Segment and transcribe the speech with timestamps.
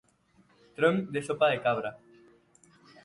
[0.79, 1.93] Tronc de Sopa de Cabra.